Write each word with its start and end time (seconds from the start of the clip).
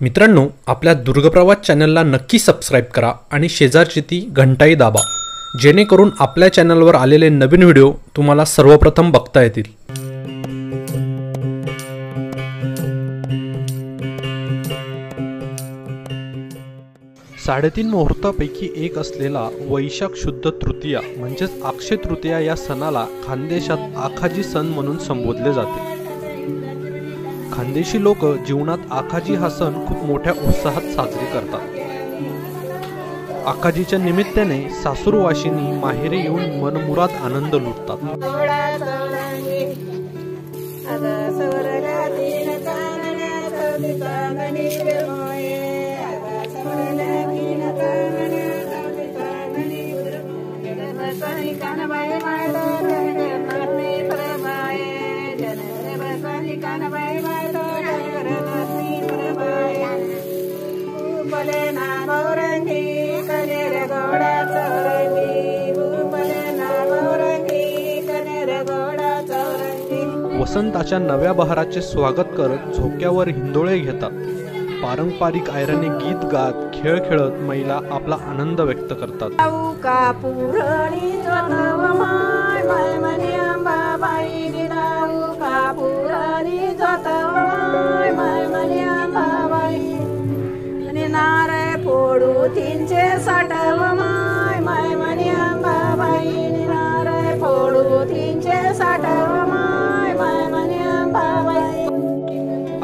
मित्रांनो 0.00 0.48
आपल्या 0.66 0.94
दुर्गप्रवास 0.94 1.56
चॅनलला 1.56 2.02
नक्की 2.02 2.38
सबस्क्राईब 2.38 2.84
करा 2.84 3.12
आणि 3.30 3.48
शेजारची 3.48 4.00
ती 4.00 4.28
घंटाही 4.32 4.74
दाबा. 4.74 5.00
जेणेकरून 5.62 6.10
आपल्या 6.18 6.52
चॅनलवर 6.52 6.94
आलेले 6.94 7.28
नवीन 7.28 7.62
व्हिडिओ 7.62 7.92
तुम्हाला 8.16 8.44
सर्वप्रथम 8.44 9.10
बघता 9.10 9.42
येतील. 9.42 9.62
साडेतीन 17.46 17.88
मुहूर्तापैकी 17.88 18.72
एक 18.76 18.98
असलेला 18.98 19.48
वैशाख 19.68 20.08
शुद्ध 20.16 20.50
तृतीया 20.50 21.00
म्हणजेच 21.16 21.62
अक्षय 21.62 21.96
तृतीया 21.96 22.40
या 22.40 22.56
सणाला 22.56 23.06
खानदेशात 23.26 23.78
आखाजी 23.96 24.42
सण 24.42 24.66
म्हणून 24.66 24.98
संबोधले 24.98 25.52
जाते. 25.52 25.95
खानदेशी 27.76 27.98
लोक 28.02 28.24
जीवनात 28.46 28.84
आखाजी 28.90 29.34
हा 29.34 29.48
सण 29.48 29.74
खूप 29.86 30.04
मोठ्या 30.04 30.32
उत्साहात 30.48 30.82
साजरे 30.94 31.24
करतात. 31.32 31.60
आखाजीच्या 33.46 33.98
निमित्ताने 33.98 34.58
सासूरवाशिनी 34.82 35.72
माहेरी 35.80 36.20
येऊन 36.20 36.60
मनमुरात 36.60 37.08
आनंद 37.22 37.54
लुटतात. 37.54 37.98
वसंताच्या 70.46 70.98
नव्या 70.98 71.32
बहाराचे 71.32 71.80
स्वागत 71.82 72.28
करत 72.38 72.74
झोक्यावर 72.74 73.28
हिंदोळे 73.28 73.78
घेतात. 73.78 74.10
पारंपरिक 74.82 75.50
आयराने 75.50 75.88
गीत 75.88 76.24
गात 76.24 76.52
खेळ 76.74 76.98
खेळत 77.08 77.32
महिला 77.40 77.80
आपला 77.90 78.14
आनंद 78.14 78.60
व्यक्त 78.60 78.92
करतात. 78.92 79.30
नारे 91.08 91.84
फोडू 91.84 92.32
जोतव 92.32 93.76
माय 93.76 93.95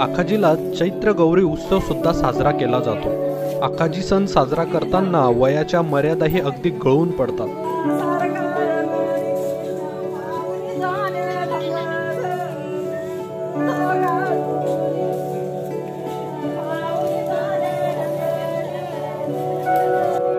आखाजीला 0.02 0.54
चैत्र 0.54 1.12
गौरी 1.12 1.42
उत्सव 1.42 1.80
सुद्धा 1.80 2.12
साजरा 2.12 2.50
केला 2.50 2.78
जातो. 2.80 3.10
आखाजी 3.64 4.02
सण 4.02 4.26
साजरा 4.26 4.64
करताना 4.64 5.28
वयाच्या 5.28 5.82
मर्यादाही 5.82 6.40
अगदी 6.40 6.70
गळून 6.70 7.10
पडतात. 7.10 7.48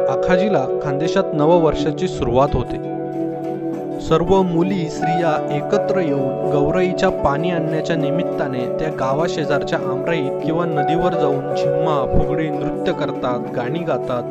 आखाजीला 0.10 0.66
खानदेशात 0.84 1.34
नववर्षाची 1.34 2.08
सुरुवात 2.08 2.50
होते. 2.54 2.93
सर्व 4.08 4.42
मुली 4.44 4.86
स्त्रिया 4.90 5.30
एकत्र 5.56 6.00
येऊन 6.00 6.50
गौरईच्या 6.52 7.10
पाणी 7.10 7.52
आणण्याच्या 7.52 7.96
निमित्ताने 7.96 8.66
त्या 8.80 8.90
गावाशेजारच्या 9.00 9.78
आमराईत 9.80 10.40
किंवा 10.46 10.66
नदीवर 10.66 11.14
जाऊन 11.14 11.56
झिम्मा 11.56 11.96
फुगडी 12.14 12.50
नृत्य 12.50 12.94
करतात 12.94 13.50
गाणी 13.56 13.80
गातात. 13.80 14.24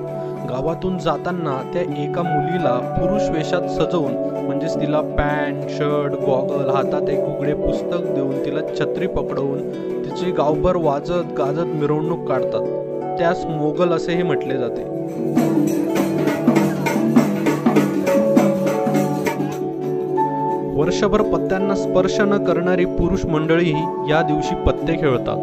गावातून 0.51 0.99
जाताना 0.99 1.57
त्या 1.75 1.83
एका 2.03 2.23
मुलीला 2.23 2.79
पुरुष 2.99 3.31
वेशात 3.31 3.69
सजवून 3.71 4.13
म्हणजेच 4.45 4.81
तिला 4.81 5.01
पॅन्ट 5.01 5.71
शर्ट 5.71 6.13
गॉगल 6.27 6.71
हातात 6.71 7.09
एक 7.09 7.25
उघडे 7.29 7.55
पुस्तक 7.55 8.13
देऊन 8.15 8.45
तिला 8.45 8.61
छत्री 8.81 9.07
पकडवून 9.07 9.71
तिची 10.05 10.31
गावभर 10.31 10.77
वाजत 10.77 11.33
गाजत 11.39 11.75
मिरवणूक 11.75 12.29
काढतात. 12.29 12.67
त्यास 13.19 13.45
मोगल 13.47 13.93
असेही 13.93 14.23
म्हटले 14.23 14.59
जाते. 14.59 14.91
वर्षभर 20.83 21.23
पत्त्यांना 21.23 21.75
स्पर्श 21.75 22.21
न 22.21 22.45
करणारी 22.45 22.85
पुरुष 22.85 23.25
मंडळीही 23.25 24.11
या 24.11 24.23
दिवशी 24.23 24.55
पत्ते 24.55 24.93
खेळतात. 24.93 25.37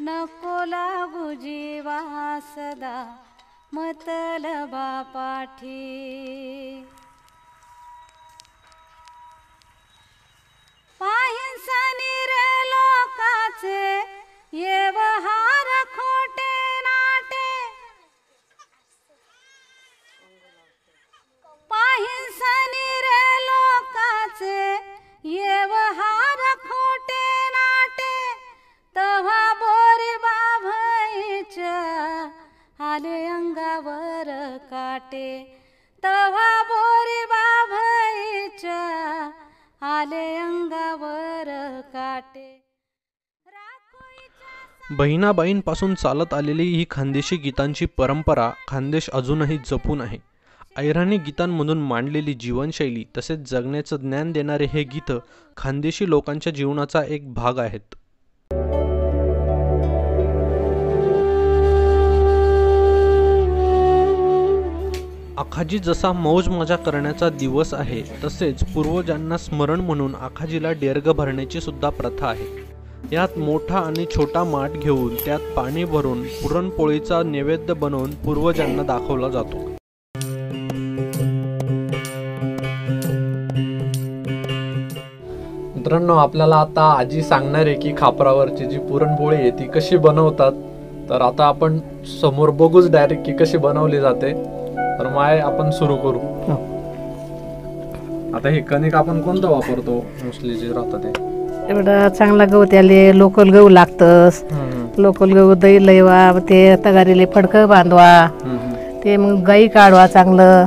नको 0.00 0.64
लागू 0.64 1.34
जीवा 1.34 1.98
सदा 2.40 2.96
मतलबा 3.74 5.02
पाठी. 5.02 5.82
बहिणाबाईंपासून 44.90 45.94
चालत 45.94 46.34
आलेली 46.34 46.62
ही 46.62 46.84
खानदेशी 46.90 47.36
गीतांची 47.36 47.86
परंपरा 47.86 48.50
खानदेश 48.68 49.10
अजूनही 49.10 49.58
जपून 49.58 50.00
आहे. 50.00 50.18
ऐराणी 50.76 51.16
गीतांमधून 51.16 51.78
मांडलेली 51.78 52.34
जीवनशैली 52.34 53.04
तसेच 53.16 53.50
जगण्याचं 53.50 53.96
ज्ञान 53.96 54.32
देणारे 54.32 54.66
हे 54.72 54.82
गीत 54.82 55.12
खानदेशी 55.56 56.08
लोकांच्या 56.08 56.52
जीवनाचा 56.52 57.02
एक 57.08 57.34
भाग 57.34 57.58
आहेत. 57.58 57.94
आखाजी 65.38 65.78
जसा 65.78 66.12
मौज 66.12 66.48
मजा 66.48 66.76
करण्याचा 66.76 67.28
दिवस 67.28 67.74
आहे 67.74 68.02
तसेच 68.24 68.74
पूर्वजांना 68.74 69.38
स्मरण 69.38 69.80
म्हणून 69.80 70.14
आखाजीला 70.14 70.72
डेरग 70.72 71.12
भरण्याची 71.12 71.60
सुद्धा 71.60 71.90
प्रथा 71.90 72.28
आहे. 72.28 72.63
यात 73.12 73.38
मोठा 73.38 73.78
आणि 73.78 74.04
छोटा 74.16 74.42
माठ 74.44 74.70
घेऊन 74.72 75.14
त्यात 75.14 75.38
पाणी 75.56 75.84
भरून 75.84 76.22
पुरणपोळीचा 76.22 77.22
नैवेद्य 77.22 77.74
बनवून 77.74 78.10
पूर्वजांना 78.10 78.82
दाखवला 78.82 79.28
जातो. 79.28 79.56
मित्रांनो 85.76 86.14
आपल्याला 86.14 86.56
आता 86.56 86.82
आजी 86.98 87.22
सांगणार 87.22 87.66
आहे 87.66 87.74
की 87.74 87.92
खापरावरची 87.98 88.64
जी 88.64 88.78
पुरणपोळी 88.78 89.36
आहे 89.36 89.50
ती 89.50 89.64
कशी 89.64 89.96
बनवतात. 89.96 90.52
तर 91.10 91.20
आता 91.20 91.44
आपण 91.44 91.78
समोर 92.20 92.50
बघूच 92.50 92.90
डायरेक्ट 92.90 93.26
की 93.26 93.32
कशी 93.32 93.58
बनवली 93.58 94.00
जाते. 94.00 94.32
तर 94.98 95.12
माय 95.14 95.38
आपण 95.38 95.70
सुरू 95.70 95.96
करू. 95.96 96.18
आता 98.36 98.48
हे 98.48 98.60
कणिक 98.60 98.94
आपण 98.94 99.20
कोणतं 99.22 99.50
वापरतो? 99.50 100.04
मोस्टली 100.24 100.54
जे 100.54 100.72
राहतं 100.72 100.98
ते. 100.98 101.33
एवढं 101.68 102.08
चांगला 102.08 102.44
गहू 102.44 102.64
त्याले 102.64 103.18
लोकल 103.18 103.50
गहू 103.50 103.68
लागतस 103.68 104.44
लोकल 104.98 105.32
गहू 105.32 105.54
दही 105.54 105.86
लयवा 105.86 106.32
ते 106.48 106.76
तगारीले 106.76 107.26
फडकं 107.26 107.68
बांधवा. 107.68 108.28
ते 109.04 109.16
मग 109.16 109.44
गाई 109.44 109.68
काढवा 109.68 110.06
चांगलं. 110.06 110.66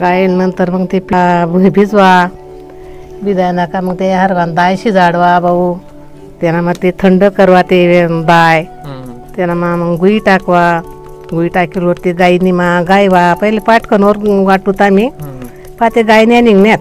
गाई 0.00 0.26
नंतर 0.26 0.70
मग 0.70 0.86
ते 0.92 0.98
पा- 1.00 1.70
भिजवा. 1.70 2.28
बिदायना 3.24 3.66
का 3.66 3.80
मग 3.80 3.94
ते 3.94 4.12
हरवान 4.12 4.54
दाय 4.54 4.76
शिजाडवा 4.76 5.40
भाऊ. 5.40 5.74
त्यानं 6.40 6.62
मग 6.62 6.76
ते 6.82 6.90
थंड 6.90 7.24
करवा 7.24 7.62
ते 7.62 8.06
दाय. 8.22 8.64
त्यानं 9.36 9.54
मग 9.54 9.76
मग 9.78 9.98
गुई 9.98 10.18
टाकवा. 10.18 10.82
गुई 11.34 11.48
टाकीवर 11.48 11.96
ते 12.04 12.12
गाईनी 12.12 12.52
मा 12.52 12.82
गायवा 12.82 13.34
पहिले 13.34 13.60
पाटकनवर 13.60 14.16
वाटूत 14.44 14.82
आम्ही. 14.82 15.08
पाते 15.80 16.02
गायन्या 16.02 16.40
निघण्यात. 16.40 16.78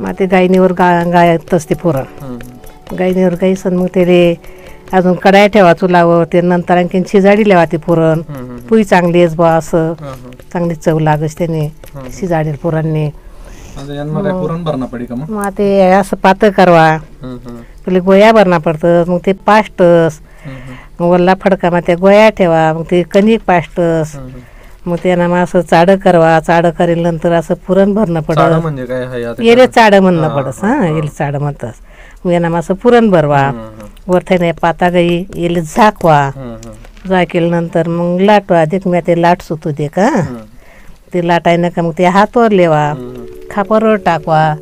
मग 0.00 0.12
ते 0.18 0.26
गायनीवर 0.26 0.72
गा 0.72 1.04
गायत 1.04 1.54
असते 1.54 1.74
पुरण 1.74 2.17
गायनीवर 2.90 3.34
गाईसन 3.40 3.76
मग 3.76 3.86
त्याले 3.94 4.34
अजून 4.92 5.14
कडाया 5.14 5.46
ठेवा 5.46 5.72
चुलावर 5.74 6.24
ते 6.32 6.40
नंतर 6.40 6.76
आणखीन 6.76 7.02
शिजाडी 7.08 7.48
लेवा 7.48 7.64
ते 7.72 7.76
पुरण. 7.78 8.20
पुई 8.68 8.84
चांगली 8.84 9.18
आहेच 9.18 9.34
बा 9.36 9.50
असं. 9.56 9.92
चांगली 10.52 10.74
चव 10.76 10.98
लागस 10.98 11.36
त्याने 11.38 11.68
शिजाडेल 12.12 12.54
पुरांनी. 12.62 13.08
यांना 13.88 14.22
काय 14.22 14.32
पुरण 14.32 14.62
भरणा 14.64 14.86
पडी 14.86 15.04
का 15.06 15.14
मग? 15.14 15.30
मग 15.30 15.48
ते 15.58 15.80
असं 15.90 16.16
पातळ 16.22 16.50
करवा. 16.50 16.96
पहिले 17.22 18.00
गोया 18.00 18.32
भरणा 18.32 18.58
पडतं 18.58 19.04
मग 19.08 19.18
ते 19.26 19.32
पाष्टस 19.46 20.18
मग 21.00 21.06
वल्ला 21.06 21.34
फडका 21.40 21.70
मग 21.70 21.80
त्या 21.86 21.94
गोया 21.96 22.28
ठेवा 22.38 22.72
मग 22.72 22.82
ते 22.90 23.02
कणिक 23.12 23.40
पाष्टस 23.46 24.16
मग 24.86 24.96
त्यांना 25.02 25.26
मग 25.28 25.36
असं 25.36 25.60
चाडं 25.62 25.96
करवा 25.96 26.38
चाडं 26.40 26.70
करेल 26.70 26.98
नंतर 27.02 27.32
असं 27.32 27.54
पुरण 27.66 27.92
भरणं 27.94 28.20
चाडं 28.20 28.34
पडत 28.50 28.62
म्हणजे 28.62 28.84
काय? 28.86 29.04
हाय 29.04 29.24
आता? 29.24 29.42
येले 29.42 29.66
चाडं 29.68 30.00
म्हणणं 30.02 30.36
पडस 30.36 30.62
हा 30.64 30.86
येले 30.86 31.08
चाडं 31.08 31.38
मग 31.40 31.64
असं 32.26 32.74
पुरण 32.74 33.10
भरवा. 33.10 33.50
वरथाने 34.08 34.52
पाता 34.52 34.88
गाई 34.90 35.24
येले 35.36 35.60
झाकवा. 35.60 36.30
झाकेल्यानंतर 37.08 37.88
मग 37.88 38.20
लाटवा. 38.20 38.64
देख 38.64 38.86
मी 38.86 39.00
ते 39.06 39.20
लाट 39.22 39.42
सुतू 39.42 39.70
दे 39.70 39.86
का. 39.88 40.08
ते 41.12 41.26
लाटायनं 41.26 41.68
का 41.70 41.82
मग 41.82 41.92
ते 41.98 42.04
हातवर 42.04 42.50
लेवा. 42.52 42.94
खापरवर 43.50 43.96
टाकवा. 43.96 44.54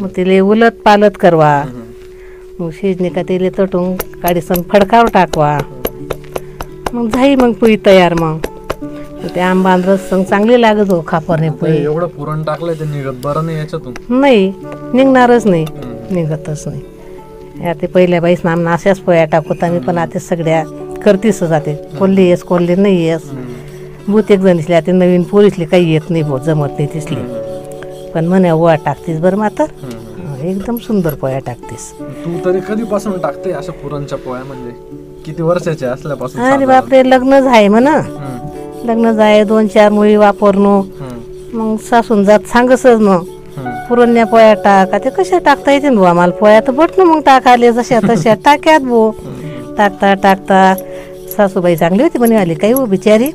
मग 0.00 0.08
तिले 0.16 0.40
उलट 0.40 0.72
पालत 0.84 1.16
करवा. 1.16 1.64
मग 2.60 2.70
शिजणे 2.70 3.08
का 3.08 3.22
तिले 3.22 3.50
तटून 3.50 3.96
काडीसन 4.22 4.62
फडकावर 4.62 5.06
टाकवा. 5.14 5.58
मग 6.92 7.08
झाई 7.10 7.34
मग 7.36 7.52
पुई 7.52 7.76
तयार 7.76 8.14
मग. 8.14 8.38
ते 9.34 9.40
आंबा 9.40 9.76
संग 9.96 10.24
चांगली 10.24 10.60
लागत 10.60 10.90
हो 10.90 11.00
खापरने 11.08 11.50
पुई 11.50 11.70
एवढं 11.70 12.06
पुरण 12.06 12.42
टाकलंय 12.42 12.74
ते 12.74 12.84
निघत 12.84 13.14
बरं 13.24 13.46
नाही 13.46 13.58
याच्यातून. 13.58 13.94
नाही 14.20 14.52
निघणारच 14.94 15.46
नाही. 15.46 15.64
निघतच 16.10 16.66
नाही. 16.66 16.82
आता 17.64 17.86
पहिल्या 17.94 18.20
बाईस 18.20 18.40
नाम 18.44 18.66
अशाच 18.68 18.98
पोया 19.00 19.24
टाकूत 19.32 19.62
आम्ही 19.64 19.80
पण 19.80 19.98
आता 19.98 20.18
सगळ्या 20.18 20.62
करतीस 21.04 21.42
जाते. 21.44 21.74
कोल्हे 21.98 22.24
येस 22.28 22.42
कोल्हे 22.42 22.74
नाही 22.76 23.02
येस. 23.04 23.22
बहुतेक 24.08 24.40
जणीसले 24.40 24.74
आता 24.74 24.92
नवीन 24.92 25.22
पोरीसले 25.30 25.64
काही 25.64 25.92
येत 25.92 26.10
नाही 26.10 26.22
भाऊ 26.22 26.38
जमत 26.38 26.78
नाही 26.78 26.86
तिसले 26.94 28.10
पण 28.14 28.26
म्हणे 28.26 28.50
वा 28.52 28.74
टाकतीस 28.84 29.20
बरं 29.20 29.36
माता. 29.38 29.64
एकदम 30.42 30.76
सुंदर 30.76 31.14
पोया 31.20 31.38
टाकतीस. 31.46 31.92
तू 32.24 32.38
तरी 32.44 32.60
कधीपासून 32.68 33.18
टाकते 33.20 33.52
अशा 33.52 33.72
पुरणच्या 33.72 34.18
पोळ्या 34.18 34.44
म्हणजे? 34.44 34.70
किती 35.24 35.42
वर्षाच्या 35.42 35.90
असल्यापासून 35.92 36.40
अरे? 36.42 36.66
बापरे 36.66 37.02
लग्न 37.10 37.40
झाय 37.40 37.68
म्हण. 37.68 37.88
लग्न 38.84 39.12
जाय 39.16 39.42
दोन 39.44 39.66
चार 39.66 39.90
मुळी 39.92 40.16
वापरणं 40.16 40.82
मग 41.54 41.76
सासून 41.88 42.24
जात 42.24 42.46
सांगसच 42.52 43.00
मग. 43.00 43.24
पुरण्या 43.88 44.24
पोया 44.26 44.52
टाका. 44.64 44.98
ते 44.98 45.10
कशा 45.16 45.38
टाकता 45.44 45.72
येते 45.72 45.90
बुवा? 45.90 46.10
आम्हाला 46.10 46.32
पोया 46.40 46.60
तर 46.66 46.72
बट 46.78 46.98
ना 46.98 47.04
मग 47.04 47.20
टाकाले 47.26 47.72
जशा 47.72 48.00
तशा 48.08 48.34
टाक्यात 48.44 48.80
भो 48.82 49.10
टाकता 49.78 50.12
टाकता. 50.22 50.60
सासूबाई 51.36 51.76
चांगली 51.76 52.02
होती 52.02 52.18
म्हणे 52.18 52.36
आली 52.36 52.54
काही 52.54 52.72
हो 52.72 52.84
बिचारी. 52.86 53.30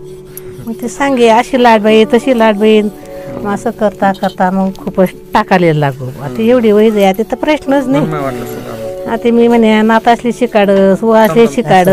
मग 0.68 0.74
ते 0.82 0.88
सांगे 0.88 1.28
अशी 1.30 1.62
लाटबाई 1.64 2.04
तशी 2.14 2.38
लाटबाई 2.40 2.82
मग 2.82 3.52
असं 3.54 3.70
करता 3.80 4.12
करता 4.22 4.50
मग 4.52 4.70
खूपच 4.78 5.10
टाकायला 5.34 5.74
लागू. 5.80 6.06
आता 6.24 6.42
एवढी 6.42 6.72
वय 6.72 6.90
जाय 6.92 7.06
आता 7.06 7.24
तर 7.32 7.36
प्रश्नच 7.44 7.88
नाही. 7.88 9.10
आता 9.12 9.32
मी 9.34 9.48
म्हणे 9.48 9.82
नातासली 9.82 10.32
शिकाड 10.40 10.70
सुवासले 11.00 11.48
शिकाड 11.56 11.90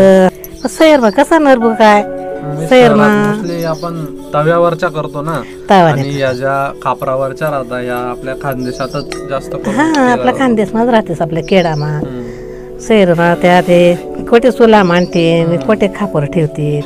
सैर 0.69 0.99
मग 0.99 1.09
कसा 1.17 1.37
नरबू 1.39 1.69
काय? 1.79 2.01
आपण 2.41 4.05
तव्यावरच्या 4.33 4.89
करतो 4.89 5.21
ना. 5.21 5.41
आणि 5.73 6.19
या 6.19 6.33
ज्या 6.33 6.71
खापरावरच्या 6.83 7.49
राहता 7.49 7.81
या 7.81 7.97
आपल्या 7.97 8.35
खानदेशातच 8.41 9.15
जास्त 9.29 9.55
हा 9.55 9.59
केल्या 9.59 10.11
आपला 10.11 10.31
खानदेशमध्ये 10.39 10.91
राहतेस 10.91 11.21
आपल्या 11.21 11.43
केडामा. 11.43 11.99
सैरमा 12.87 13.33
त्या 13.35 13.61
ते 13.61 13.93
कोठे 14.29 14.51
चुला 14.51 14.83
मांडते 14.83 15.57
कोठे 15.67 15.87
खापर 15.95 16.25
ठेवते. 16.25 16.79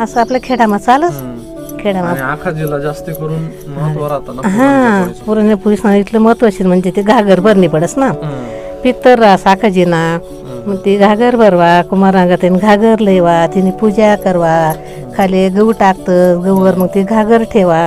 असं 0.00 0.20
आपल्या 0.20 0.40
खेडामा 0.44 0.78
चालच. 0.78 1.12
हं. 1.12 1.32
खेडामा 1.78 2.08
आणि 2.08 2.20
आखाजीला 2.20 2.78
जास्त 2.78 3.10
करून 3.10 3.42
महत्त्व 3.66 4.06
राहतं 4.06 4.36
ना 4.36 4.48
हा 4.48 5.06
पुरण 5.26 5.54
पुरुष 5.54 5.84
इथलं 5.86 6.18
महत्त्वाचे 6.18 6.64
म्हणजे 6.64 6.90
ते 6.96 7.02
घागर 7.02 7.40
भरणी 7.40 7.68
पडस 7.68 7.94
ना. 7.96 8.10
पित्तर 8.84 9.18
रा 9.18 9.36
साखजीना 9.36 10.18
मग 10.66 10.76
ती 10.84 10.96
घागर 10.96 11.36
भरवा 11.36 11.70
कुमारांगा 11.90 12.36
त्याने 12.40 12.58
घागर 12.58 13.00
लेवा 13.00 13.36
तिने 13.54 13.70
पूजा 13.80 14.14
करवा 14.24 14.54
खाली 15.16 15.48
गहू 15.56 15.72
टाकतं 15.80 16.40
गहूवर 16.44 16.74
मग 16.78 16.88
ती 16.94 17.02
घागर 17.02 17.42
ठेवा 17.52 17.82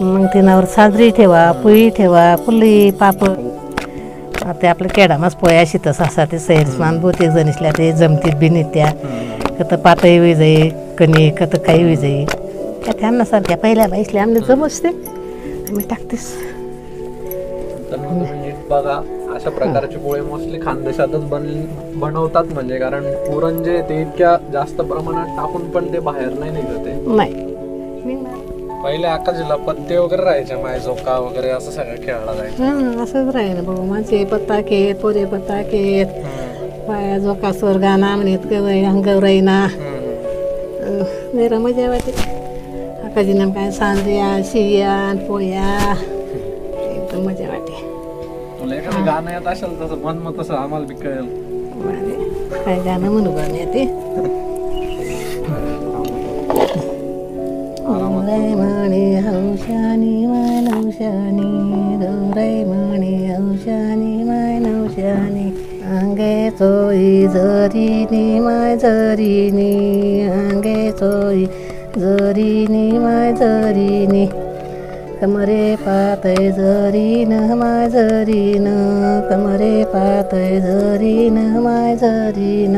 मग 0.00 0.26
तिनावर 0.34 0.64
साजरी 0.74 1.10
ठेवा 1.16 1.50
पोळी 1.62 1.88
ठेवा 1.96 2.24
पुली 2.46 2.90
पापड 3.00 3.34
ते 4.62 4.66
आपलं 4.66 4.88
केडामाच 4.94 5.34
पोया 5.36 5.62
शितस 5.66 6.00
असा 6.02 6.24
ते 6.32 6.38
सैरस्मान 6.38 7.00
बहुतेक 7.00 7.30
जणीसल्या 7.30 7.72
ते 7.78 7.90
जमतीत 7.98 8.34
बिनीत 8.40 8.64
त्या 8.74 8.90
कत 9.58 9.74
पातळी 9.84 10.18
विजयी 10.18 10.68
कणी 10.98 11.28
कत 11.40 11.56
काही 11.66 11.82
विजयी. 11.84 12.24
त्या 12.84 12.94
त्यांना 13.00 13.24
सारख्या 13.24 13.56
पहिल्या 13.56 13.86
बाईसल्या 13.88 14.22
आम्ही 14.22 14.40
जमसते 14.48 14.88
आम्ही 14.88 15.84
टाकतेस. 15.90 16.32
म्हणजे 17.90 18.52
बघा 18.70 19.00
अशा 19.46 19.56
प्रकारचे 19.56 19.96
पोळे 19.98 20.20
मोस्टली 20.20 20.58
खानदेशातच 20.60 21.24
बन 21.30 21.44
बनवतात 22.00 22.44
म्हणजे. 22.52 22.78
कारण 22.78 23.04
पुरण 23.26 23.62
जे 23.64 23.80
ते 23.88 24.00
इतक्या 24.00 24.36
जास्त 24.52 24.80
प्रमाणात 24.80 25.36
टाकून 25.36 25.68
पण 25.70 25.92
ते 25.92 25.98
बाहेर 26.06 26.32
नाही 26.38 26.50
निघत 26.52 26.86
आहे. 26.86 27.16
नाही. 27.16 27.44
पहिले 28.82 29.06
आकाजीला 29.06 29.56
पत्ते 29.66 29.96
वगैरे 29.98 30.22
राहायचे 30.22 30.56
माय 30.62 30.78
झोका 30.80 31.18
वगैरे 31.18 31.50
असं 31.50 31.70
सगळं 31.70 32.02
खेळला 32.06 32.34
जायचं. 32.34 32.62
हां 32.64 33.04
असंच 33.04 33.34
राहील 33.34 33.60
भाऊ 33.66 33.84
माझे 33.84 34.24
पत्ता 34.32 34.60
खेत 34.68 34.94
पोरे 35.02 35.24
पत्ता 35.24 35.60
खेत 35.70 36.18
पाया 36.88 37.16
झोका 37.18 37.52
स्वर 37.52 37.76
गाणा 37.78 38.14
म्हणत 38.16 38.46
गवई 38.52 38.82
गौराईना 39.04 39.66
जरा 41.34 41.58
मजा 41.58 41.88
वाटे 41.90 42.12
आकाजी 43.06 43.32
नाम 43.32 43.50
काय 43.52 43.70
सांजऱ्या 43.70 44.36
शिया 44.44 45.12
पोया. 45.28 45.94
गाणं 49.06 49.30
येत 49.30 49.46
असेल 49.46 49.80
तसं 49.80 50.02
मन 50.04 50.18
मग 50.24 50.40
तसं 50.40 50.54
आम्हाला 50.54 50.86
बी 50.86 50.94
कळेल 50.94 51.26
बरे. 51.76 52.62
काय 52.64 52.78
गाणं 52.84 53.10
म्हणू 53.10 53.30
मी 53.32 53.64
ते 53.74 53.84
गौराई 57.86 58.54
म्हणे 58.54 59.04
हौशानी 59.26 60.26
माय 60.26 60.60
नवशानी 60.60 61.50
गौराई 62.02 62.64
म्हणे 62.64 63.14
हौशानी 63.26 64.22
माय 64.24 64.58
नवशानी 64.58 65.48
अंगे 65.98 66.50
चोई 66.58 67.26
जरीनी 67.34 68.38
माय 68.40 68.76
जरीनी 68.76 69.70
अंगे 70.30 70.90
चोई 71.00 71.44
जरीनी 71.96 72.90
माय 72.98 73.32
जरीनी 73.40 74.26
कमरे 75.20 75.64
पातय 75.80 76.50
जरीन 76.58 77.32
माय 77.58 77.88
जरीन 77.90 78.66
कमरे 79.30 79.74
पातय 79.94 80.60
जरीन 80.66 81.38
माय 81.66 81.94
जरीन 82.02 82.74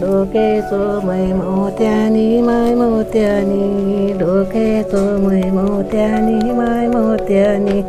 डोके 0.00 0.48
चोमय 0.70 1.26
मोत्यानी 1.34 2.26
माय 2.48 2.74
मोत्यानी 2.80 4.12
डोके 4.20 4.66
चोमय 4.92 5.50
मोत्यानी 5.58 6.52
माय 6.58 6.86
मोत्यानी 6.94 7.80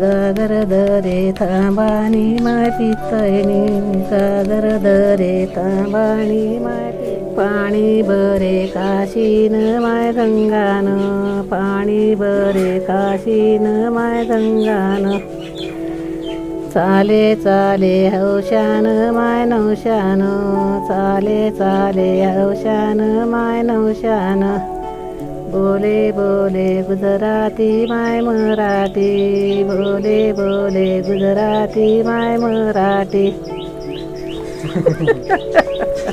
गागर 0.00 0.52
दरे 0.72 1.20
थांबानी 1.40 2.26
माय 2.44 2.70
पितयनी 2.78 3.62
गागर 4.10 4.66
दरे 4.86 5.34
थांबानी 5.56 6.42
माय 6.64 6.90
पि- 6.92 6.97
पाणी 7.38 8.02
बरे 8.02 8.66
काशीन 8.66 9.54
माय 9.82 10.12
गंगान. 10.12 10.86
पाणी 11.50 12.14
बरे 12.14 12.78
काशीन 12.78 13.66
माय 13.94 14.24
गंगान. 14.24 15.04
चाले 16.72 17.34
चाले 17.34 18.08
हौशान 18.08 18.86
माय 19.14 19.44
नवशान 19.44 20.20
चाले 20.88 21.50
चाले 21.50 22.10
हौशान 22.24 23.00
माय 23.28 23.62
नवशान 23.62 24.42
बोले 25.52 26.12
बोले 26.12 26.68
गुजराती 26.82 27.70
माय 27.86 28.20
मराठी. 28.20 29.10
बोले 29.64 30.32
बोले 30.32 30.88
गुजराती 31.00 32.02
माय 32.02 32.36
मराठी. 32.36 33.26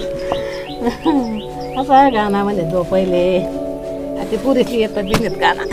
असा 0.85 1.95
आहे 1.97 2.09
गाणं 2.11 2.43
म्हणजे 2.43 2.63
जो 2.71 2.81
पहिले. 2.91 3.37
आता 4.21 4.37
पुरेशी 4.43 4.79
येतात 4.81 5.03
बिनेत 5.03 5.37
गाणं 5.41 5.63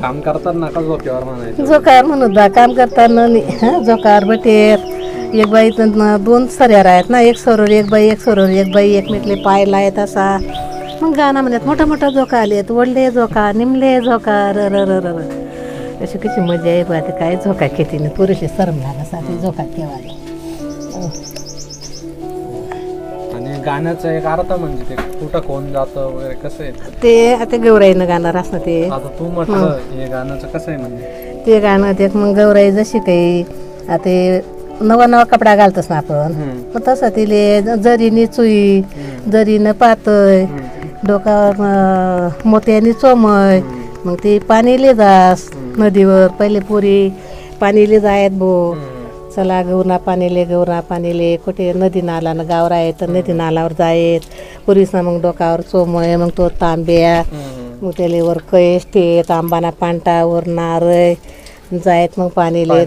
काम 0.00 0.20
करतात 0.20 0.54
नका 0.56 0.80
झोक्यावर 0.82 1.24
म्हणायचं. 1.24 1.64
जोकार 1.64 2.04
म्हणून 2.04 2.32
बा 2.32 2.46
काम 2.56 2.72
करताना 2.74 3.26
नी- 3.26 3.42
हं, 3.62 3.82
जोकार 3.84 4.24
बटेर. 4.24 4.78
एक 5.34 5.46
बाई 5.50 5.70
तर 5.78 5.84
न- 5.84 6.16
दोन 6.24 6.46
सऱ्या 6.48 6.82
आहेत 6.90 7.10
ना 7.10 7.20
एक 7.20 7.36
सरोवर 7.38 7.70
एक 7.70 7.88
बाई 7.90 8.08
एक 8.08 8.20
सरोवर 8.20 8.48
एक 8.50 8.72
बाई 8.72 8.90
एकमेकले 8.96 9.34
पाय 9.44 9.64
लायत 9.64 9.98
असा. 9.98 10.36
मग 11.02 11.16
गाणं 11.16 11.40
म्हणत 11.40 11.66
मोठा 11.66 11.84
मोठा 11.86 12.08
झोका 12.10 12.38
आलेत 12.38 12.70
वडले 12.70 13.10
झोका 13.10 13.50
निमले 13.52 14.00
झोका 14.00 14.36
र 14.56 14.68
र 14.72 14.84
र 14.88 14.98
र 15.04 15.12
र. 15.16 15.22
अशी 16.02 16.18
कशी 16.18 16.40
मजा 16.40 16.68
आहे 16.70 16.82
बा 16.84 17.00
ते 17.00 17.12
काय 17.18 17.36
झोका 17.44 17.66
खेतीने 17.76 18.08
पुरेशी 18.16 18.48
सरम 18.48 18.78
लागण्यासाठी 18.80 19.38
झोका 19.38 19.62
ठेवाले 19.76 20.14
आणि 20.94 21.08
गाण्याचा 23.66 24.12
एक 24.12 24.24
अर्थ 24.26 24.52
म्हणजे 24.52 24.84
ते 24.88 24.94
कुठं 25.12 25.40
कोण 25.40 25.70
जातं 25.72 26.06
वगैरे 26.08 26.34
कसं 26.38 26.62
आहे? 26.62 26.72
ते 27.02 27.32
आता 27.34 27.56
गौराईनं 27.58 28.08
गाणार 28.08 28.36
असं 28.36 28.58
ते. 28.58 28.82
आता 28.88 29.08
तू 29.18 29.28
म्हटलं 29.28 29.78
हे. 29.92 30.06
गाण्याचं 30.08 30.46
कसं 30.48 30.70
आहे 30.70 30.80
म्हणजे? 30.80 31.42
ते 31.46 31.58
गाणं 31.60 31.92
ते 31.98 32.08
मग 32.14 32.34
गौराई 32.36 32.70
जशी 32.72 32.98
काही 33.00 33.42
आता 33.88 34.10
नवा 34.80 35.06
नवा 35.06 35.22
कपडा 35.24 35.54
घालतोस 35.56 35.86
ना 35.90 35.96
आपण 35.96 36.32
मग 36.74 36.80
तसं 36.88 37.08
तिले 37.16 37.60
जरीने 37.78 38.26
चुई 38.28 38.80
जरीनं 39.32 39.72
पातय 39.80 40.44
डोक्यावर 41.06 41.60
अं, 41.60 42.48
मोत्याने 42.50 42.92
चोमय 42.94 43.60
मग 44.04 44.14
ते 44.24 44.38
पाणीले 44.48 44.94
जास 44.94 45.48
नदीवर 45.78 46.26
पहिले 46.38 46.60
पुरी 46.68 46.98
पाणीले 47.60 48.00
जायत 48.00 48.32
भो. 48.34 48.52
चला 49.36 49.60
गौरा 49.62 49.96
पाणीले 50.06 50.44
गौरा 50.44 50.80
पाणीले 50.88 51.34
कुठे 51.44 51.72
नदी 51.76 52.00
नाला 52.02 52.32
ना 52.32 52.42
गावर 52.48 52.72
आहे 52.72 52.92
तर 53.00 53.08
नदी 53.16 53.32
नालावर 53.32 53.72
जायत. 53.78 54.20
पुरीसना 54.66 55.02
मग 55.02 55.20
डोकावर 55.22 55.60
चोमय 55.70 56.16
मग 56.16 56.30
तो 56.38 56.48
तांब्या 56.60 57.22
मग 57.82 57.90
त्याले 57.96 58.20
वर 58.20 58.38
कैस 58.52 58.84
ते 58.94 59.04
तांबाना 59.28 59.70
पांटा 59.80 60.22
वर 60.24 60.46
नारळ 60.58 61.12
जायत 61.84 62.18
मग 62.18 62.28
पाणीले 62.36 62.84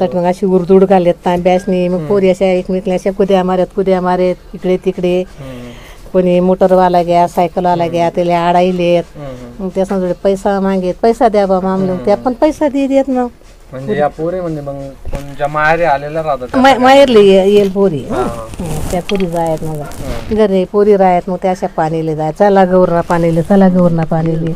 तर 0.00 0.16
मग 0.16 0.24
अशी 0.28 0.46
उरदुड 0.46 0.84
घालत 0.84 1.24
तांब्यासनी 1.24 1.86
मग 1.88 2.06
पोरी 2.08 2.28
अशा 2.30 2.46
एकमेकल्या 2.52 2.94
अशा 2.94 3.10
कुद्या 3.18 3.42
मारत 3.44 3.74
कुद्या 3.76 4.00
मारत 4.00 4.54
इकडे 4.54 4.76
तिकडे. 4.84 5.22
कोणी 6.12 6.38
मोटरवाला 6.40 7.02
घ्या 7.02 7.26
सायकलवाला 7.28 7.86
घ्या 7.88 8.08
त्याला 8.14 8.38
आडाईलेत 8.38 9.18
मग 9.60 9.68
जोडे 9.78 10.12
पैसा 10.24 10.58
मागेत 10.60 10.94
पैसा 11.02 11.28
द्या 11.28 11.46
बा 11.46 11.60
मामले 11.60 11.96
त्या 12.04 12.16
पण 12.24 12.32
पैसा 12.40 12.68
दे 12.68 12.86
देत 12.86 13.08
मग 13.10 13.28
म्हणजे 13.72 13.96
या 13.98 14.08
पोरे 14.08 14.40
म्हणजे 14.40 14.60
मग 14.60 14.74
कोणत्या 15.12 15.48
माहेरी 15.48 15.82
आलेल्या 15.82 16.22
राहतात 16.22 16.56
मा- 16.56 16.78
माहेरले 16.78 17.20
ये- 17.20 17.46
येईल 17.46 17.70
पोरी. 17.70 17.98
हा. 18.10 18.22
त्या 18.90 19.00
पोरी 19.00 19.26
जायत 19.26 19.64
मग. 19.64 19.80
घरी 20.36 20.64
पोरी 20.64 20.96
राहत 20.96 21.28
मग 21.28 21.36
त्या 21.42 21.50
अशा 21.50 21.66
पाणीले 21.66 22.16
जाय. 22.16 22.32
चला 22.32 22.64
गौरना 22.64 23.00
पाणीले 23.00 23.42
चला 23.42 23.68
गौरना 23.68 24.04
पाणीले. 24.04 24.52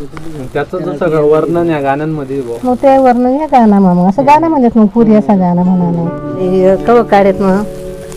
त्याचं 0.53 0.79
जसं 0.79 0.97
सगळं 0.97 1.23
वर्णन 1.23 1.71
या 1.71 1.81
गाण्यांमध्ये 1.81 2.41
बुवा. 2.41 2.57
मग 2.65 2.75
त्यावरनं 2.83 3.39
या 3.41 3.47
गाणं 3.47 3.79
मग. 3.79 4.09
असं 4.09 4.27
गाणं 4.27 4.49
म्हणत 4.49 4.77
मग 4.77 4.87
पुरी 4.87 5.15
असा 5.15 5.37
गाणं 5.37 5.63
म्हणा 5.63 6.75
कव 6.87 7.03
काढेत 7.03 7.41
मग. 7.41 7.63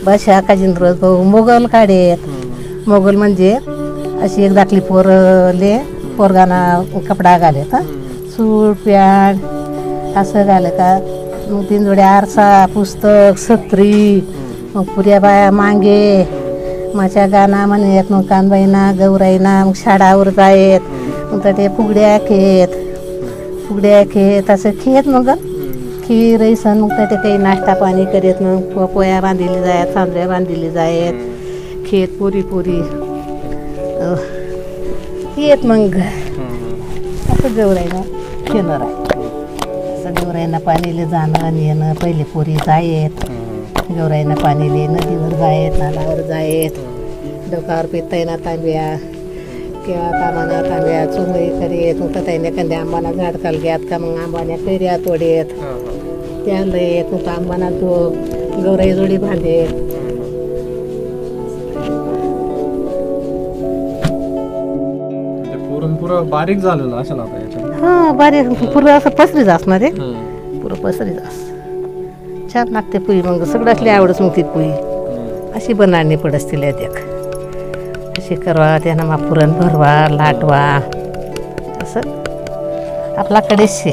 भाषा 0.05 0.39
काजिंद्र 0.41 0.91
भाऊ 0.93 1.23
मोगल 1.23 1.65
काढेत. 1.65 2.17
मोगल 2.87 3.15
म्हणजे 3.15 3.53
अशी 4.21 4.43
एक 4.43 4.53
दाखली 4.53 4.79
पोरले 4.79 5.77
पोरगाना 6.17 6.81
कपडा 7.09 7.37
घालेत 7.37 7.75
सूट 8.31 8.75
पॅन्ट 8.75 9.58
असं 10.15 10.45
घालं 10.45 10.69
का? 10.69 10.99
मग 11.49 11.63
तीन 11.69 11.85
जोडे 11.85 12.01
आरसा 12.01 12.65
पुस्तक 12.73 13.37
सत्री 13.37 14.21
मग 14.75 14.83
पुऱ्या 14.83 15.19
बाया 15.19 15.51
मांगे 15.51 16.25
माझ्या 16.95 17.25
गाणं 17.27 17.65
म्हणत 17.65 18.11
मग 18.11 18.21
कानबाईना 18.21 18.91
गौराईना 18.99 19.63
मग 19.65 19.73
शाळावर 19.75 20.29
जायत 20.29 20.81
मग 21.33 21.47
ते 21.47 21.67
फुगड्या 21.67 22.17
खेत 22.19 22.67
फुगड्या 23.67 24.03
खेत 24.03 24.49
असं 24.49 24.69
खेत 24.71 25.07
मग 25.07 25.29
खीर 26.07 26.53
सण 26.55 26.77
मग 26.77 26.91
ते 26.91 27.15
काही 27.15 27.37
नाश्ता 27.37 27.73
पाणी 27.73 28.05
करीत 28.05 28.41
मग 28.41 28.61
पो- 28.61 28.85
पोया 28.85 29.19
बांधिली 29.21 29.59
जायत 29.59 29.95
तांदळ्या 29.95 30.27
बांधिली 30.27 30.69
जायत. 30.69 31.13
खेत 31.87 32.07
पुरी 32.19 32.41
पुरी 32.41 32.79
येत 35.37 35.65
मग. 35.65 35.97
असं 37.29 37.55
गौराईनं 37.55 38.01
खेळणार 38.47 38.81
आहे. 38.81 39.18
गौराईनं 40.29 40.59
पाणीले 40.65 41.05
जाणं 41.09 41.43
आणि 41.45 41.65
येणं 41.67 41.93
पहिले 42.01 42.23
पोरी 42.33 42.55
जायत. 42.55 43.23
गौराईनं 43.91 44.35
पाणीले 44.41 44.85
नदीवर 44.87 45.31
जायत 45.37 45.77
नालावर 45.79 46.21
जायत. 46.27 46.75
डोकावर 47.51 47.85
पितायना 47.91 48.35
तांब्या 48.45 48.83
किंवा 49.85 50.11
तामाना 50.11 50.61
तांब्या 50.69 51.05
चुंगई 51.13 51.47
करीत. 51.59 52.01
मग 52.01 52.25
ताईने 52.27 52.47
एखाद्या 52.47 52.79
आंबाना 52.79 53.11
झाड 53.11 53.55
घ्यात 53.55 53.87
का 53.89 53.97
मग 53.97 54.17
आंबाण्या 54.23 54.57
कैऱ्या 54.57 54.97
तोडेत. 55.05 55.55
त्या 56.45 56.63
लयत 56.65 57.13
मग 57.13 57.27
आंबाना 57.37 57.69
तो 57.81 57.89
गौराई 58.63 58.91
जोडी 58.93 59.17
बांधेत. 59.17 59.71
ते 65.47 65.57
पुरण 65.65 65.95
पुरं 65.95 66.29
बारीक 66.29 66.57
झालेलं 66.59 66.95
असेल 66.97 67.19
आता 67.19 67.41
याच्यात. 67.41 67.58
हा 67.81 68.11
बारीक 68.17 68.47
पुरं 68.73 68.91
असं 68.91 69.09
पसरीच 69.19 69.47
असणार 69.49 69.81
आहे. 69.81 69.91
पुरं 70.61 70.75
पसरीच 70.83 71.17
अस. 71.19 71.37
छान 72.53 72.67
लागते 72.73 72.97
पुई 72.97 73.21
मग. 73.21 73.43
सगळं 73.43 73.71
असली 73.71 73.89
आवडच 73.89 74.21
मग 74.21 74.29
ती 74.35 74.43
पुई 74.53 74.69
अशी 75.55 75.73
बनाडणी 75.73 76.15
पडस 76.15 76.49
तिला 76.51 76.71
देख 76.79 76.97
अशी 78.17 78.35
करवा 78.35 78.77
त्यांना 78.83 79.03
मा 79.03 79.15
पुरण 79.17 79.51
भरवा 79.59 79.93
लाटवा. 80.11 80.61
असं. 81.83 82.01
आपल्याकडे 83.17 83.65
शे 83.69 83.91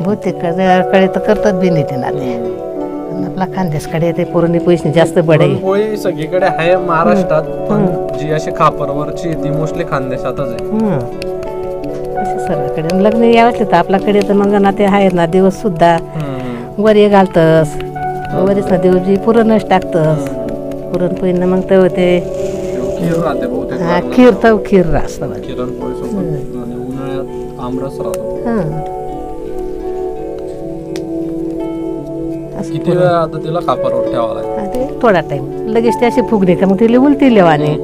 बहुतेककडे 0.00 1.06
तर 1.06 1.18
करतात 1.18 1.52
बी 1.60 1.70
नाही 1.70 1.84
त्यांना 1.88 2.10
ते 2.10 2.36
पण 3.10 3.24
आपला 3.24 3.44
खानदेशकडे 3.54 4.12
ते 4.16 4.24
पुरणी 4.24 4.58
पैसे 4.58 4.92
जास्त 4.92 5.18
बडे 5.18 5.46
पुरणपोळी 5.46 5.96
सगळीकडे 5.96 6.46
आहे 6.46 6.76
महाराष्ट्रात 6.76 7.42
पण 7.70 7.86
जी 8.18 8.30
अशी 8.32 8.50
खापरवरची 8.58 9.32
ती 9.42 9.50
मोस्टली 9.50 9.84
खानदेशातच 9.90 10.40
आहे. 10.50 11.36
असे 12.20 12.38
सर्वकडे. 12.46 12.98
लग्न 13.02 13.22
यावंच 13.24 13.58
तर 13.60 13.74
आपल्याकडे 13.74 14.20
तर 14.28 14.32
मग 14.32 14.54
ना 14.62 14.70
ते 14.78 14.84
आहेत 14.84 15.12
ना 15.14 15.26
दिवस 15.26 15.60
सुद्धा. 15.62 15.96
वरी 16.78 17.08
घालतस 17.08 17.76
वरीच 18.34 18.66
ना 18.70 18.76
दिवस 18.76 19.18
पुरणच 19.24 19.68
टाकतस. 19.70 20.28
पुरणपोळीनं 20.92 21.46
मग 21.46 21.60
तर 21.70 21.86
ते 21.88 22.08
हा. 23.80 24.00
खीर 24.12 24.32
तर 24.42 24.56
खीर 24.66 24.86
हं. 28.46 28.70
असं 32.60 32.72
किती 32.72 32.90
वेळ 32.90 33.06
आता 33.06 33.38
तिला 33.44 33.60
खापरवर 33.66 34.10
ठेवावं 34.10 34.34
लागेल? 34.34 34.58
हा, 34.58 34.66
ते 34.66 34.86
थोडा 35.02 35.20
टाइम 35.20 35.46
लगेच 35.66 36.00
ते 36.00 36.06
अशी 36.06 36.22
फुगणे 36.30 36.54
का 36.54 36.66
मग 36.66 36.80
तिला 36.80 36.98
उलटी 36.98 37.34
लेवाने. 37.34 37.74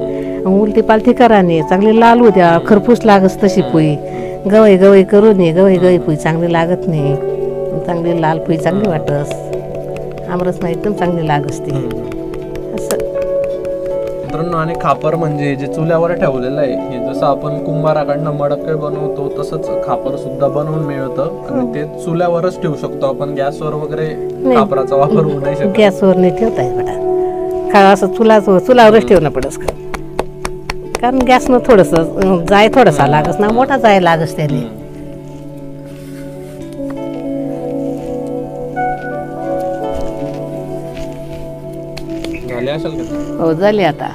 उलटी 0.46 0.80
पालती 0.80 1.12
कराने. 1.12 1.60
चांगली 1.62 1.98
लाल 2.00 2.20
होत्या 2.20 2.58
खरपूस 2.66 3.04
लागस 3.04 3.42
तशी 3.42 3.62
पोळी. 3.62 3.94
गवई 4.52 4.76
गवई 4.76 5.02
करू 5.04 5.32
नये 5.32 5.52
गवई 5.52 5.76
गवई 5.78 5.98
पोळी 5.98 6.16
चांगली 6.16 6.52
लागत 6.52 6.86
नाही 6.88 7.14
चांगली 7.86 8.20
लाल 8.20 8.38
पोळी 8.38 8.56
चांगली 8.56 8.88
वाटस. 8.88 9.30
आमरस 10.30 10.58
नाही 10.62 10.74
एकदम 10.74 10.92
चांगली 10.92 11.26
लागस 11.28 11.60
ती. 11.60 11.70
असं. 12.74 12.96
मित्रांनो 14.24 14.56
आणि 14.56 14.74
खापर 14.82 15.14
म्हणजे 15.14 15.54
जे 15.56 15.66
चुल्यावर 15.66 16.12
ठेवलेलं 16.12 16.60
आहे 16.60 16.72
हे 16.90 16.98
जसं 17.08 17.26
आपण 17.26 17.58
कुंभाराकडनं 17.64 18.36
मडके 18.38 18.74
बनवतो 18.74 19.28
तसंच 19.38 19.68
खापर 19.86 20.16
सुद्धा 20.16 20.48
बनवून 20.48 20.84
मिळतं. 20.84 21.28
आणि 21.50 21.66
ते 21.74 21.84
चुल्यावरच 22.04 22.60
ठेवू 22.62 22.74
शकतो 22.80 23.06
आपण. 23.06 23.34
गॅसवर 23.34 23.74
वगैरे 23.74 24.08
खापराचा 24.54 24.96
वापर 24.96 25.22
होऊ 25.24 25.38
नाही 25.40 25.56
शकत. 25.56 25.72
गॅसवर 25.78 26.16
नाही 26.16 26.36
ठेवता 26.38 26.62
येत 26.62 26.76
बेटा 26.76 27.00
का 27.72 27.88
असं 27.90 28.06
चुला 28.06 28.38
चुलावरच 28.40 29.08
ठेवणं 29.08 29.30
पडस 29.30 29.56
का 29.56 29.72
कारण 31.04 31.18
गॅसनं 31.28 31.58
थोडंसं 31.66 32.44
जाय 32.48 32.68
थोडासा 32.74 33.06
लागस 33.06 33.40
ना 33.40 33.48
मोठा 33.52 33.76
जाय 33.78 33.98
लागस 34.00 34.36
त्याने 34.36 34.60
झाले 42.48 42.70
असेल 42.70 42.94
का? 42.98 43.18
हो 43.38 43.52
झाले 43.54 43.84
आता. 43.84 44.08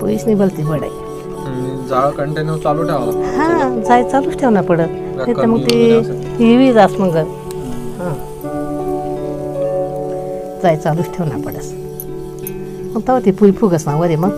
पोलीस 0.00 0.24
नाही 0.24 0.36
बोलते 0.36 0.62
जाळ 1.88 2.10
कंटिन्यू 2.10 2.56
चालू 2.58 2.82
लागतो 2.82 3.20
हा 3.36 3.68
जाय 3.80 4.02
चालूच 4.04 4.38
ठेवणं 4.40 4.62
पडत. 4.62 4.88
नाही 5.16 5.34
तर 5.34 5.46
मग 5.46 5.60
ती. 5.60 5.98
हिवी 6.38 6.72
जास 6.72 6.94
मग. 6.98 7.16
हा. 7.98 8.12
जाय 10.62 10.76
चालूच 10.76 11.10
ठेवणं 11.16 11.40
पडस 11.40 11.72
मग 11.72 13.00
तेव्हा 13.00 13.18
ती 13.24 13.30
पुई 13.40 13.50
फुगस 13.52 13.86
ना 13.86 13.96
वरे 13.96 14.16
मग. 14.16 14.30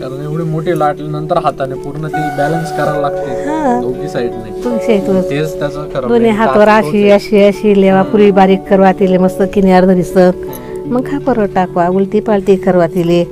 कारण 0.00 0.20
एवढी 0.24 0.42
मोठी 0.50 0.78
लाटल्यानंतर 0.78 1.38
हाताने 1.44 1.74
पूर्ण 1.74 2.06
ती 2.06 2.20
बॅलन्स 2.36 2.70
करायला 2.70 3.00
लागते. 3.00 3.30
हा. 3.48 3.80
दोघी 3.80 4.08
साईडने 4.08 4.50
आहे 4.50 5.22
तेच 5.30 5.58
त्याचं 5.58 5.88
खरं 5.94 6.08
दोन्ही 6.08 6.30
main 6.30 6.38
हातावर 6.38 6.68
अशी 6.68 7.08
अशी 7.10 7.42
अशी 7.42 7.80
लेवा 7.80 8.02
पुरी 8.12 8.30
बारीक 8.30 8.62
करवा 8.70 8.92
तिले 9.00 9.18
मस्त 9.18 9.42
किनार 9.54 9.86
धरिसत 9.86 10.46
मग 10.86 11.06
खापरवर 11.06 11.46
टाकवा 11.54 11.88
उलटी 11.88 12.20
पालटी 12.20 12.56
करवा 12.56 12.86
तिले. 12.94 13.24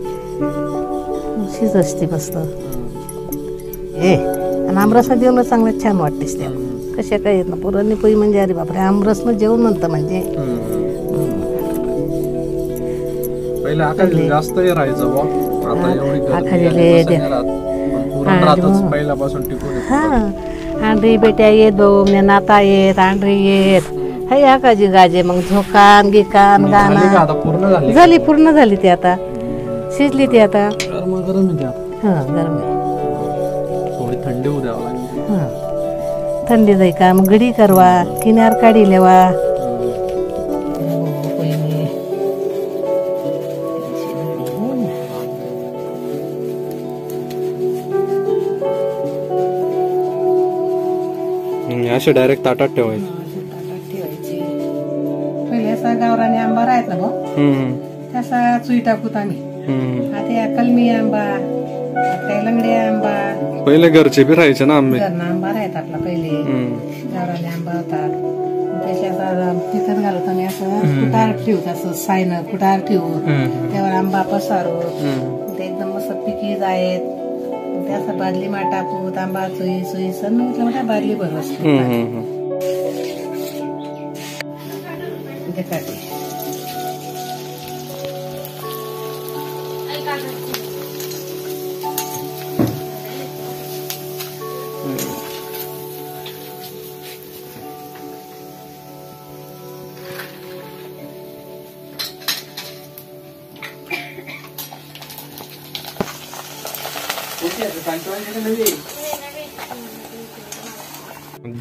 शिज 1.53 1.77
असते 1.77 2.07
मस्त. 2.07 2.37
ए 4.01 4.15
आणि 4.69 4.77
आमरसनं 4.77 5.15
जेवण 5.15 5.43
चांगलं 5.43 5.79
छान 5.83 5.97
वाटतेस 5.97 6.37
त्या 6.39 6.49
कशा 6.97 7.17
काय 7.25 7.37
येत 7.37 7.49
ना 7.49 7.57
पुराणी 7.63 7.95
पोई 7.95 8.15
म्हणजे 8.15 8.39
अरे 8.39 8.53
बापरे 8.53 8.79
आमरसनं 8.81 9.33
जेवण 9.33 9.61
म्हणतं 9.61 9.91
म्हणजे. 9.91 10.21
पहिले 13.65 13.83
आकाश 13.83 14.13
जास्त 14.29 14.59
हे 14.59 14.73
राहायचं 14.75 15.11
बुवा. 15.11 15.23
आता 15.71 15.93
एवढी 15.93 16.19
गर्दी 16.21 16.33
आखाजीले 16.35 16.83
आहे, 16.83 17.03
दे. 17.05 17.17
बसायला 17.17 17.29
राहत. 17.29 17.45
पण 17.45 18.09
पुरण 18.11 18.29
हा, 18.29 18.45
राहतच 18.45 18.65
मग. 18.65 18.91
पहिल्यापासून 18.91 19.43
टिकून 19.43 19.73
येतं. 19.73 19.87
हा 19.91 20.89
आंढरी 20.89 21.17
बेट्या 21.17 21.49
येत 21.49 21.73
भाऊ 21.73 22.03
म्हणजे 22.03 22.21
नाता 22.21 22.61
येत 22.61 22.99
आंढरी 22.99 23.35
येत 23.45 23.91
हे 24.31 24.43
आकाजी 24.45 24.87
गाजे 24.87 25.23
मग 25.23 25.39
झोकान 25.41 26.09
गिकान 26.11 26.67
झाली 26.67 26.73
का 26.73 26.89
गाणं 26.95 27.17
आता 27.19 27.33
पूर्ण 27.35 27.71
झाली 27.71 27.93
झाली 27.93 28.19
पूर्ण 28.27 28.51
झाली 28.51 28.77
ती 28.77 28.89
आता 28.89 29.15
शिजली 29.99 30.27
ती 30.33 30.39
आता 30.39 30.69
गरम 30.83 31.15
गरम 31.17 31.49
आहे 31.49 31.59
ते 31.59 31.65
आता. 31.65 31.81
हा 32.03 32.23
गरम 32.25 32.57
आहे. 32.57 32.77
थोडी 34.25 34.49
होऊ 34.49 34.61
द्यावं 34.61 34.97
हा. 35.29 35.47
थंडी 36.51 36.75
जाई 36.77 36.93
का? 37.01 37.13
मग 37.15 37.29
घडी 37.29 37.51
करवा 37.59 37.89
किनार 38.23 38.53
काढी 38.61 38.85
लेवा 38.91 39.19
असे 51.97 52.13
डायरेक्ट 52.13 52.45
ताटात 52.45 52.69
ठेवायचे. 52.77 53.07
पहिले 55.51 55.71
असा 55.71 55.93
गावराने 56.01 56.37
आंबा 56.39 56.65
राहत 56.67 56.89
ना 56.89 56.95
भाऊ 56.97 57.11
तसा 58.15 58.59
चुई 58.67 58.79
टाकूत 58.87 59.17
आम्ही 59.17 60.13
आता 60.15 60.33
या 60.33 60.47
कलमी 60.57 60.89
आंबा 60.91 61.25
काही 61.95 62.45
लंगडी 62.45 62.73
आंबा 62.75 63.15
पहिले 63.69 63.89
घरचे 63.91 64.23
बी 64.25 64.35
राहायचे 64.35 64.65
ना 64.65 64.77
आंबे 64.77 64.99
घरना 64.99 65.25
आंबा 65.25 65.49
राहत 65.53 65.75
आपला 65.77 65.97
पहिले. 66.05 66.29
गावराने 67.13 67.49
आंबा 67.49 67.73
होता 67.73 67.99
त्याच्यात 68.85 69.57
तिथं 69.73 70.01
घालत 70.03 70.29
आम्ही 70.29 70.45
असं 70.47 71.01
कुटार 71.01 71.33
ठेवू 71.45 71.59
असं 71.73 71.93
सायनं 72.07 72.43
कुटार 72.51 72.81
ठेवू? 72.89 73.09
त्यावर 73.73 73.91
आंबा 73.93 74.23
पसारू. 74.33 74.79
ते 75.59 75.65
एकदम 75.65 75.93
मस्त 75.97 76.13
पिकी 76.25 76.55
जायत. 76.61 77.01
ते 77.89 77.93
असं 77.93 78.19
बादली 78.19 78.49
मा 78.49 78.63
टाकू 78.71 79.07
आंबा 79.21 79.47
चुई 79.49 79.81
चुई 79.93 80.11
सण 80.13 80.35
म्हटलं 80.35 80.65
मोठ्या 80.65 80.83
बादली 80.93 81.15
भर 81.15 81.39
असते 81.39 81.77
ते 85.57 85.63
काढते. 85.63 86.08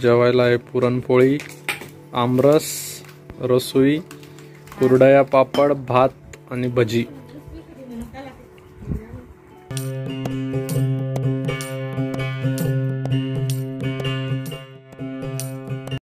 जेवायला 0.01 0.43
आहे 0.43 0.57
पुरणपोळी 0.72 1.38
आमरस 2.13 2.63
रसोई 3.42 3.98
कुरडया 4.79 5.22
पापड 5.24 5.74
भात 5.87 6.09
आणि 6.51 6.68
भजी. 6.68 7.03